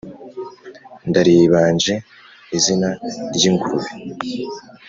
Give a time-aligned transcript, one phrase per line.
[1.09, 1.93] Ndariyibanje
[2.57, 2.89] izina
[3.35, 3.89] ry'ingurube